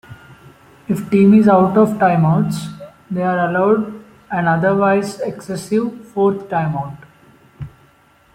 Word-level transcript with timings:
If 0.87 1.05
a 1.05 1.09
team 1.11 1.35
is 1.35 1.47
out 1.47 1.77
of 1.77 1.89
timeouts, 1.99 2.75
they 3.11 3.21
are 3.21 3.47
allowed 3.51 4.03
an 4.31 4.47
otherwise-excessive 4.47 6.07
"fourth 6.07 6.49
timeout". 6.49 6.97